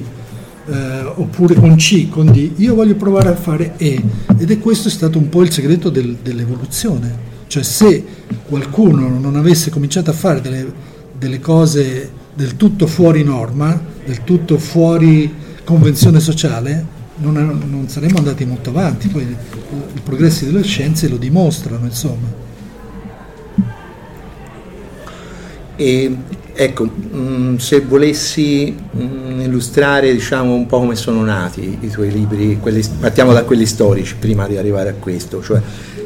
[0.67, 4.01] eh, oppure con C, con D, io voglio provare a fare E
[4.37, 8.03] ed è questo stato un po' il segreto del, dell'evoluzione, cioè se
[8.47, 10.71] qualcuno non avesse cominciato a fare delle,
[11.17, 15.33] delle cose del tutto fuori norma, del tutto fuori
[15.63, 21.85] convenzione sociale, non, non, saremmo andati molto avanti, poi i progressi delle scienze lo dimostrano,
[21.85, 22.43] insomma.
[25.77, 26.17] E
[26.57, 32.59] Ecco, mm, se volessi mm, illustrare diciamo, un po' come sono nati i tuoi libri,
[32.61, 35.61] quelli, partiamo da quelli storici prima di arrivare a questo, cioè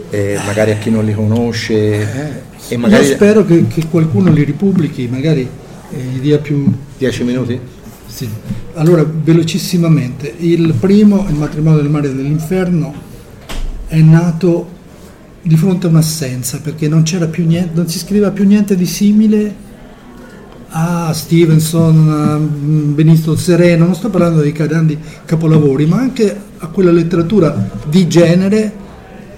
[0.10, 2.44] eh, magari a chi non li conosce.
[2.70, 3.06] Eh, magari...
[3.06, 6.72] Io spero che, che, qualcuno li ripubblichi, magari eh, gli dia più...
[6.98, 7.60] Dieci minuti?
[8.06, 8.28] Sì.
[8.74, 12.94] Allora, velocissimamente, il primo, il matrimonio del mare e dell'inferno,
[13.88, 14.78] è nato
[15.42, 18.86] di fronte a un'assenza, perché non, c'era più niente, non si scriveva più niente di
[18.86, 19.68] simile
[20.70, 27.70] a Stevenson, Benito Sereno, non sto parlando dei grandi capolavori, ma anche a quella letteratura
[27.88, 28.88] di genere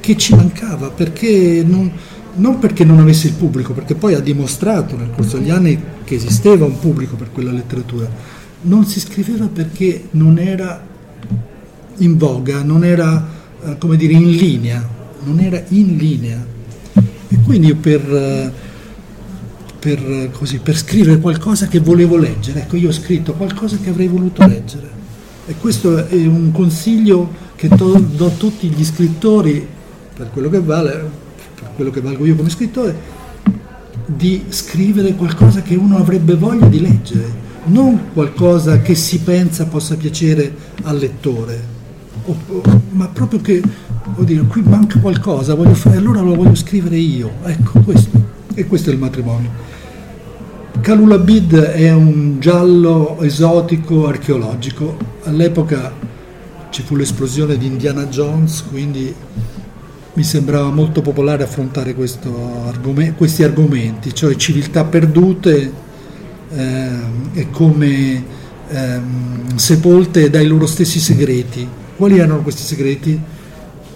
[0.02, 1.90] che ci mancava, perché non,
[2.36, 6.16] non perché non avesse il pubblico, perché poi ha dimostrato nel corso degli anni che
[6.16, 8.10] esisteva un pubblico per quella letteratura,
[8.64, 10.90] non si scriveva perché non era
[11.98, 13.28] in voga, non era
[13.64, 14.88] eh, come dire in linea,
[15.24, 16.46] non era in linea.
[17.28, 18.52] E quindi per, eh,
[19.80, 24.08] per, così, per scrivere qualcosa che volevo leggere, ecco io ho scritto qualcosa che avrei
[24.08, 25.00] voluto leggere.
[25.46, 29.68] E questo è un consiglio che to- do a tutti gli scrittori,
[30.22, 31.10] per quello che vale,
[31.56, 32.96] per quello che valgo io come scrittore,
[34.06, 39.96] di scrivere qualcosa che uno avrebbe voglia di leggere, non qualcosa che si pensa possa
[39.96, 40.54] piacere
[40.84, 41.60] al lettore,
[42.26, 42.62] o, o,
[42.92, 43.64] ma proprio che,
[44.20, 48.22] dire, qui manca qualcosa, voglio fare, allora lo voglio scrivere io, ecco questo,
[48.54, 49.50] e questo è il matrimonio.
[50.82, 55.92] Kalulabid è un giallo esotico archeologico, all'epoca
[56.70, 59.14] ci fu l'esplosione di Indiana Jones, quindi
[60.14, 65.72] mi sembrava molto popolare affrontare argom- questi argomenti, cioè civiltà perdute
[66.54, 66.90] eh,
[67.34, 68.24] e come
[68.70, 69.00] eh,
[69.56, 71.68] sepolte dai loro stessi segreti.
[71.96, 73.20] Quali erano questi segreti?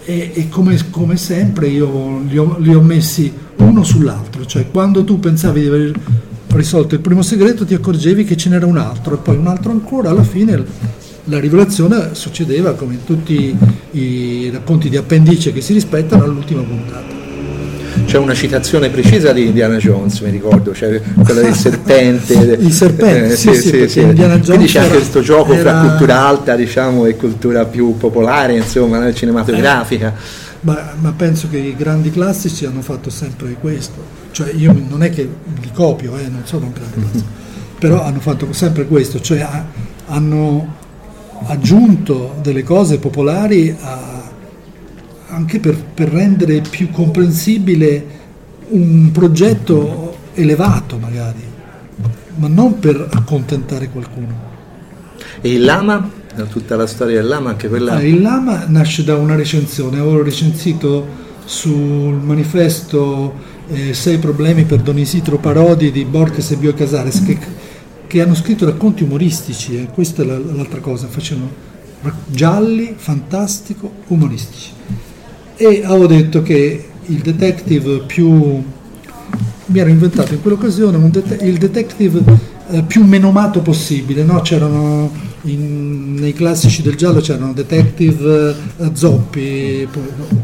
[0.04, 5.02] E, e come, come, sempre io li ho, li ho messi uno sull'altro, cioè quando
[5.02, 6.00] tu pensavi di aver
[6.48, 9.72] risolto il primo segreto ti accorgevi che ce n'era un altro e poi un altro
[9.72, 10.64] ancora, alla fine
[11.28, 13.56] la rivelazione succedeva come in tutti
[13.92, 17.24] i racconti di appendice che si rispettano all'ultima puntata.
[18.04, 22.34] C'è una citazione precisa di Indiana Jones, mi ricordo, cioè quella del serpente.
[22.34, 24.00] Il serpente, eh, sì, sì, sì, sì.
[24.00, 25.70] Indiana Jones Quindi c'è anche questo gioco era...
[25.70, 30.08] fra cultura alta diciamo, e cultura più popolare, insomma, cinematografica.
[30.14, 34.24] Eh, ma, ma, penso che i grandi classici hanno fatto sempre questo.
[34.30, 37.30] Cioè io non è che li copio, eh, non sono un grande classico,
[37.78, 39.44] però hanno fatto sempre questo, cioè
[40.06, 40.84] hanno
[41.44, 44.30] aggiunto delle cose popolari a,
[45.28, 48.14] anche per, per, rendere più comprensibile
[48.68, 51.42] un progetto elevato magari,
[52.36, 54.54] ma non per accontentare qualcuno.
[55.40, 56.10] E il lama?
[56.50, 57.94] Tutta la storia del lama, anche quella...
[57.94, 64.80] Ah, il lama nasce da una recensione, avevo recensito sul manifesto eh, Sei problemi per
[64.80, 67.36] Don Isidro Parodi di Borges e Bio Casares, che
[68.06, 69.88] che hanno scritto racconti umoristici, eh.
[69.92, 71.64] questa è l'altra cosa, facevano
[72.26, 74.70] gialli, fantastico, umoristici.
[75.56, 78.62] E avevo detto che il detective più...
[79.66, 82.22] mi ero inventato in quell'occasione det- il detective
[82.70, 84.40] eh, più menomato possibile, no?
[84.40, 85.10] c'erano
[85.42, 89.88] in, nei classici del giallo c'erano detective eh, zoppi,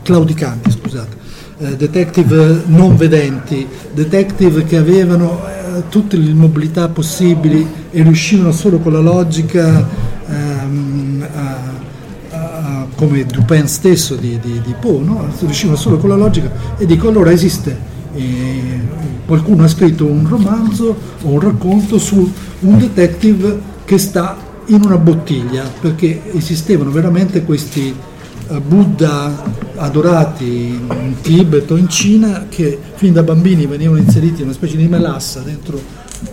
[0.03, 1.17] claudicanti scusate,
[1.63, 8.79] eh, detective non vedenti, detective che avevano eh, tutte le mobilità possibili e riuscivano solo
[8.79, 9.87] con la logica,
[10.27, 11.59] ehm, a,
[12.31, 15.29] a, come Dupin stesso di, di, di Poe, no?
[15.41, 17.91] riuscivano solo con la logica e dico allora esiste.
[18.15, 18.81] E
[19.25, 24.37] qualcuno ha scritto un romanzo o un racconto su un detective che sta
[24.67, 28.12] in una bottiglia perché esistevano veramente questi eh,
[28.61, 29.43] Buddha
[29.76, 34.76] adorati in Tibet o in Cina che fin da bambini venivano inseriti in una specie
[34.76, 35.80] di melassa dentro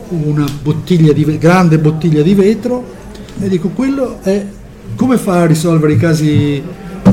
[0.10, 2.98] una bottiglia di, grande bottiglia di vetro.
[3.40, 4.46] E dico quello è
[4.96, 6.62] come fa a risolvere i casi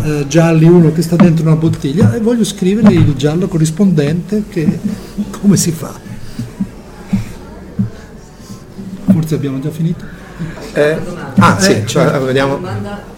[0.03, 2.15] eh, gialli uno che sta dentro una bottiglia?
[2.15, 4.79] E voglio scrivere il giallo corrispondente che
[5.41, 5.95] come si fa?
[9.05, 10.05] Forse abbiamo già finito.
[10.73, 10.99] Eh,
[11.39, 12.61] ah sì eh, cioè, vediamo.
[12.61, 13.15] Cioè,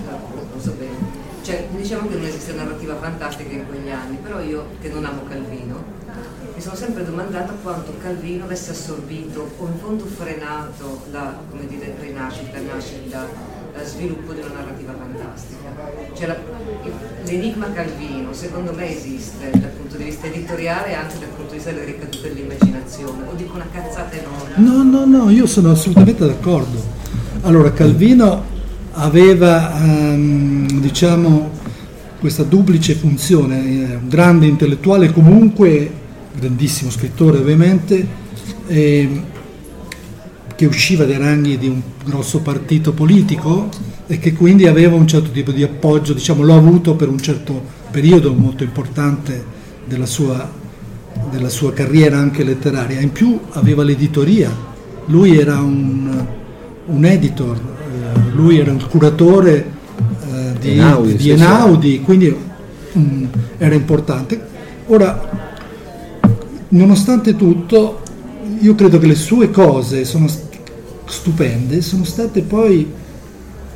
[1.88, 5.82] diciamo che non esiste narrativa fantastica in quegli anni, però io che non amo Calvino,
[6.54, 11.34] mi sono sempre domandata quanto Calvino avesse assorbito o in fondo frenato la
[11.66, 13.26] dire, rinascita, nascita,
[13.84, 15.70] sviluppo di una narrativa fantastica.
[16.12, 16.36] Cioè, la,
[17.24, 21.56] l'enigma Calvino secondo me esiste dal punto di vista editoriale e anche dal punto di
[21.56, 24.56] vista delle ricadute dell'immaginazione, o dico una cazzata enorme.
[24.56, 26.82] No, no, no, io sono assolutamente d'accordo.
[27.44, 28.56] Allora, Calvino
[28.92, 31.57] aveva ehm, diciamo,
[32.18, 35.90] questa duplice funzione, eh, un grande intellettuale comunque,
[36.36, 38.06] grandissimo scrittore ovviamente,
[38.66, 39.22] eh,
[40.54, 43.68] che usciva dai ranghi di un grosso partito politico
[44.08, 47.62] e che quindi aveva un certo tipo di appoggio, diciamo l'ho avuto per un certo
[47.90, 49.44] periodo molto importante
[49.84, 50.50] della sua,
[51.30, 53.00] della sua carriera anche letteraria.
[53.00, 54.52] In più aveva l'editoria,
[55.06, 56.26] lui era un,
[56.86, 57.60] un editor,
[58.34, 59.77] lui era il curatore eh,
[60.58, 62.34] di, Enaudi, di Enaudi quindi
[62.92, 63.28] um,
[63.58, 64.40] era importante.
[64.86, 65.28] Ora,
[66.68, 68.02] nonostante tutto,
[68.60, 70.26] io credo che le sue cose sono
[71.06, 72.86] stupende, sono state poi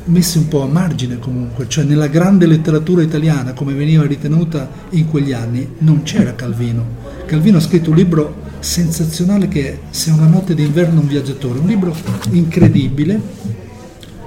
[0.05, 5.09] messe un po' a margine comunque, cioè nella grande letteratura italiana come veniva ritenuta in
[5.09, 7.01] quegli anni non c'era Calvino.
[7.27, 11.67] Calvino ha scritto un libro sensazionale che è Se una notte d'inverno un viaggiatore, un
[11.67, 11.95] libro
[12.31, 13.21] incredibile,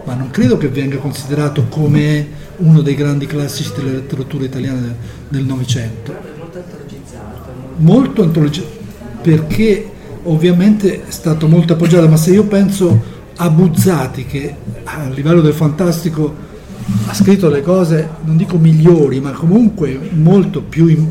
[0.06, 2.28] ma non credo che venga considerato come
[2.58, 4.96] uno dei grandi classici della letteratura italiana
[5.28, 6.14] del Novecento.
[6.38, 7.52] Molto antologizzato.
[7.78, 8.78] Molto antologizzato,
[9.22, 9.90] perché
[10.24, 15.54] ovviamente è stato molto appoggiato, ma se io penso a Buzzati che a livello del
[15.54, 16.34] fantastico
[17.08, 21.10] ha scritto le cose, non dico migliori, ma comunque molto più, uh,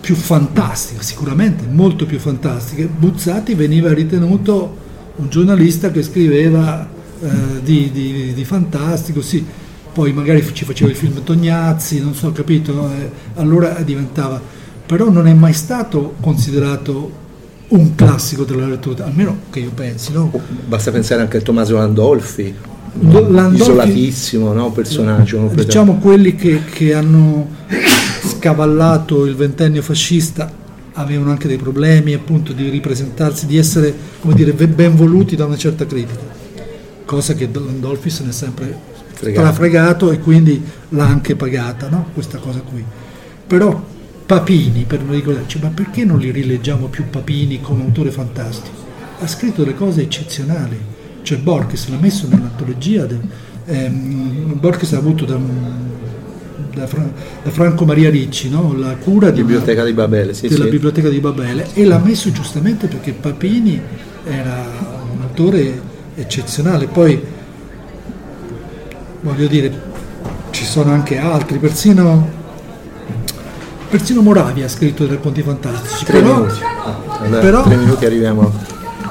[0.00, 2.86] più fantastiche, sicuramente molto più fantastiche.
[2.86, 4.84] Buzzati veniva ritenuto
[5.16, 9.44] un giornalista che scriveva uh, di, di, di, fantastico, sì,
[9.92, 14.40] poi magari ci faceva il film Tognazzi, non so, capito, eh, allora diventava,
[14.84, 17.24] però non è mai stato considerato
[17.68, 20.12] un classico della lettura, almeno che io pensi.
[20.12, 20.30] No?
[20.66, 22.54] Basta pensare anche a Tommaso Landolfi,
[23.00, 24.70] Landolfi isolatissimo no?
[24.70, 25.50] personaggio.
[25.52, 27.48] Diciamo quelli che, che hanno
[28.26, 34.52] scavallato il ventennio fascista avevano anche dei problemi appunto di ripresentarsi, di essere come dire,
[34.52, 36.20] ben voluti da una certa critica,
[37.06, 38.76] cosa che Landolfi se ne è sempre
[39.12, 42.08] fregato, fregato e quindi l'ha anche pagata, no?
[42.12, 42.84] questa cosa qui.
[43.46, 43.82] Però
[44.26, 48.84] Papini, per non ricordarci, ma perché non li rileggiamo più Papini come autore fantastico?
[49.20, 50.76] Ha scritto delle cose eccezionali,
[51.22, 53.20] cioè Borges l'ha messo nell'antologia, del,
[53.66, 55.38] ehm, Borges ha avuto da,
[56.74, 56.88] da,
[57.42, 58.76] da, Franco Maria Ricci no?
[58.76, 60.70] la cura di biblioteca una, di Babele, sì, della sì.
[60.70, 63.80] biblioteca di Babele e l'ha messo giustamente perché Papini
[64.24, 64.66] era
[65.12, 67.22] un autore eccezionale, poi
[69.20, 69.94] voglio dire
[70.50, 72.44] ci sono anche altri, persino
[73.88, 76.04] persino Moravia ha scritto dei racconti fantastici.
[76.04, 76.60] Tre però, minuti.
[76.62, 78.52] Ah, però, tre minuti arriviamo.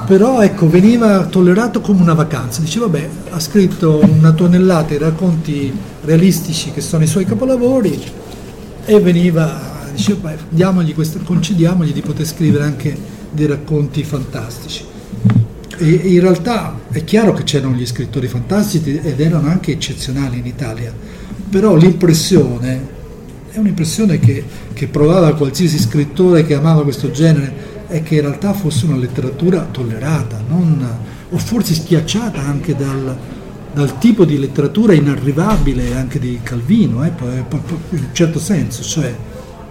[0.06, 2.60] Però ecco, veniva tollerato come una vacanza.
[2.60, 8.00] Dice, vabbè, ha scritto una tonnellata di racconti realistici che sono i suoi capolavori
[8.84, 9.60] e veniva,
[9.92, 12.96] diceva, diamogli questo, concediamogli di poter scrivere anche
[13.30, 14.94] dei racconti fantastici.
[15.78, 20.46] E in realtà è chiaro che c'erano gli scrittori fantastici ed erano anche eccezionali in
[20.46, 20.92] Italia,
[21.50, 22.94] però l'impressione
[23.56, 28.52] è un'impressione che, che provava qualsiasi scrittore che amava questo genere, è che in realtà
[28.52, 30.86] fosse una letteratura tollerata, non,
[31.30, 33.16] o forse schiacciata anche dal,
[33.72, 37.44] dal, tipo di letteratura inarrivabile anche di Calvino, eh, in
[37.90, 39.14] un certo senso, cioè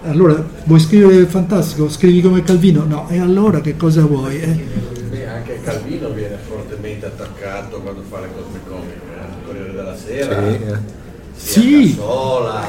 [0.04, 4.40] allora vuoi scrivere fantastico, scrivi come Calvino, no, e allora che cosa vuoi?
[4.40, 4.95] Eh?
[5.48, 9.26] Anche Calvino viene fortemente attaccato quando fa le cose comiche, eh?
[9.26, 10.42] il Corriere della Sera.
[10.42, 11.04] Sì, eh
[11.36, 11.92] sì.
[11.94, 12.66] Sola,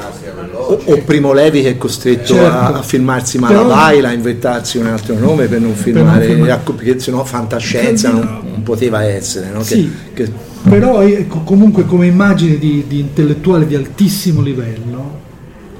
[0.52, 2.46] o, o, Primo Levi che è costretto certo.
[2.46, 6.72] a, a, filmarsi Malabaila, a inventarsi un altro nome per non filmare, per non filmare.
[6.76, 9.50] perché sennò fantascienza non, non poteva essere.
[9.50, 9.62] No?
[9.62, 9.90] Sì.
[10.12, 10.32] Che, che...
[10.68, 15.20] Però ecco, comunque come immagine di, di, intellettuale di altissimo livello,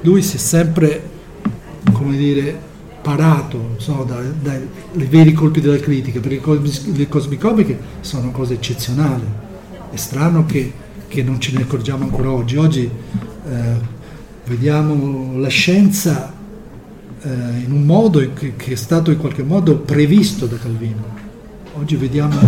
[0.01, 1.01] lui si è sempre,
[1.93, 2.67] come dire,
[3.01, 4.67] parato so, dai, dai
[5.07, 6.41] veri colpi della critica, perché
[6.93, 9.25] le cosmicomiche sono cose eccezionali.
[9.91, 12.55] È strano che che non ce ne accorgiamo ancora oggi.
[12.55, 12.89] Oggi
[13.49, 13.73] eh,
[14.45, 16.31] vediamo la scienza
[17.21, 17.29] eh,
[17.65, 21.17] in un modo che, che, è stato in qualche modo previsto da Calvino.
[21.73, 22.39] Oggi vediamo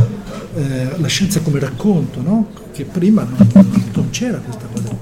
[0.56, 2.50] eh, la scienza come racconto, no?
[2.72, 4.96] che prima non, non, c'era questa cosa.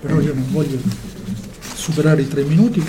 [0.00, 0.78] Però io non voglio
[1.74, 2.84] superare i tre minuti.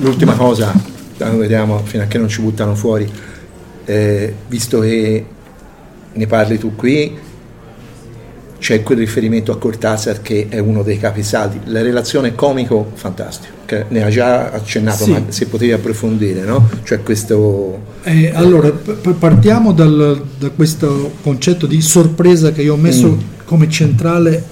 [0.00, 0.72] L'ultima cosa,
[1.16, 3.10] vediamo fino a che non ci buttano fuori,
[3.84, 5.26] eh, visto che
[6.12, 7.18] ne parli tu qui,
[8.58, 11.60] c'è quel riferimento a Cortázar che è uno dei capisaldi.
[11.64, 15.10] La relazione comico fantastico, che ne ha già accennato, sì.
[15.10, 16.68] ma se potevi approfondire, no?
[16.82, 17.92] Cioè questo...
[18.04, 23.18] Eh, allora, p- partiamo dal, da questo concetto di sorpresa che io ho messo mm.
[23.44, 24.42] come centrale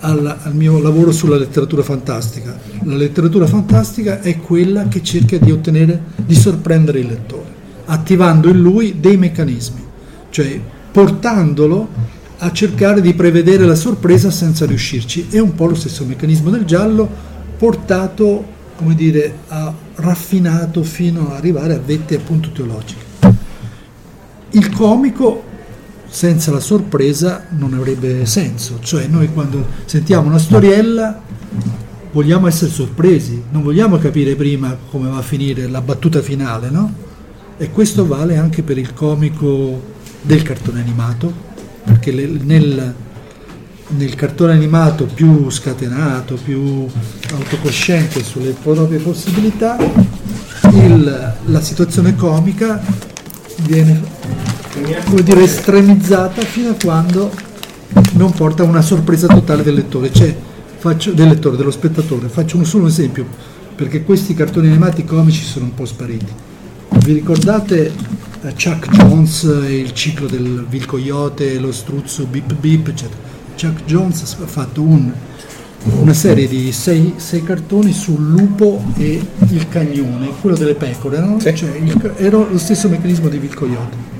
[0.00, 2.58] al, al, mio lavoro sulla letteratura fantastica.
[2.84, 7.52] La letteratura fantastica è quella che cerca di ottenere, di sorprendere il lettore,
[7.86, 9.84] attivando in lui dei meccanismi,
[10.30, 15.26] cioè portandolo a cercare di prevedere la sorpresa senza riuscirci.
[15.30, 17.08] È un po' lo stesso meccanismo del giallo
[17.56, 18.44] portato,
[18.76, 23.06] come dire, a, raffinato fino ad arrivare a vette appunto teologiche.
[24.50, 25.44] Il comico
[26.08, 31.20] senza la sorpresa non avrebbe senso, cioè noi quando sentiamo una storiella
[32.12, 36.92] vogliamo essere sorpresi, non vogliamo capire prima come va a finire la battuta finale, no?
[37.56, 39.80] E questo vale anche per il comico
[40.22, 41.32] del cartone animato,
[41.84, 42.94] perché nel,
[43.88, 46.86] nel cartone animato più scatenato, più
[47.32, 49.76] autocosciente sulle proprie possibilità,
[50.72, 52.80] il, la situazione comica
[53.62, 54.00] viene
[55.04, 57.30] come dire, estremizzata fino a quando
[58.12, 60.34] non porta a una sorpresa totale del lettore, cioè,
[60.76, 62.28] faccio, del lettore, dello spettatore.
[62.28, 63.26] Faccio un solo esempio,
[63.74, 66.32] perché questi cartoni animati comici sono un po' spariti.
[67.04, 67.92] Vi ricordate
[68.42, 73.20] eh, Chuck Jones e il ciclo del Vil Coyote, lo struzzo Bip Bip, eccetera?
[73.58, 75.10] Chuck Jones ha fatto un,
[76.00, 79.20] una serie di sei, sei, cartoni sul lupo e
[79.50, 81.40] il cagnone, quello delle pecore, no?
[81.40, 81.54] sì.
[81.54, 84.17] cioè, il, era lo stesso meccanismo di Vil Coyote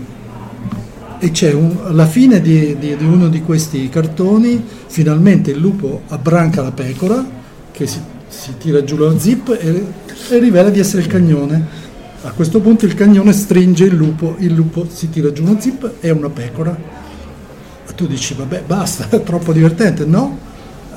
[1.18, 6.02] e c'è un, alla fine di, di, di, uno di questi cartoni finalmente il lupo
[6.08, 7.24] abbranca la pecora
[7.70, 9.84] che si, si tira giù la zip e,
[10.30, 11.86] e, rivela di essere il cagnone.
[12.22, 15.84] A questo punto il cagnone stringe il lupo il lupo si tira giù una zip
[16.00, 16.76] e è una pecora.
[17.88, 20.04] E tu dici vabbè basta è troppo divertente.
[20.04, 20.46] No?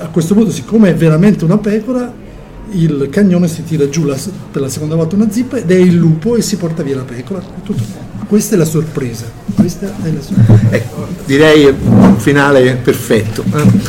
[0.02, 2.12] a questo punto siccome è veramente una pecora
[2.70, 4.16] il cagnone si tira giù la,
[4.50, 7.02] per la seconda volta una zip ed è il lupo e si porta via la
[7.02, 7.42] pecora.
[7.62, 9.30] Tutto questa è la sorpresa.
[9.54, 10.70] Questa è la sorpresa.
[10.70, 13.42] Ecco, direi un finale perfetto.
[13.44, 13.80] Grazie.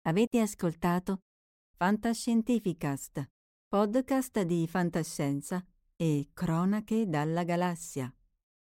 [0.00, 1.24] Avete ascoltato
[1.76, 3.22] Fantascientificast,
[3.68, 5.62] podcast di fantascienza
[5.94, 8.10] e cronache dalla galassia.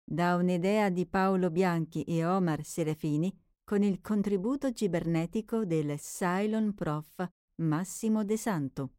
[0.04, 3.32] Da un'idea di Paolo Bianchi e Omar Serafini
[3.64, 7.24] con il contributo cibernetico del Cylon Prof
[7.58, 8.94] Massimo De Santo.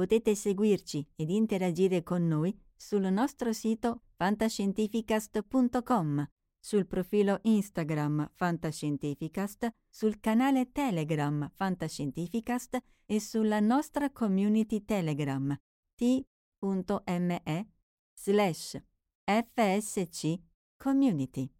[0.00, 6.26] Potete seguirci ed interagire con noi sul nostro sito fantascientificast.com,
[6.58, 15.54] sul profilo Instagram Fantascientificast, sul canale Telegram Fantascientificast e sulla nostra community Telegram
[15.94, 17.68] t.me
[18.14, 18.82] slash
[19.22, 20.40] fsc
[20.78, 21.59] community.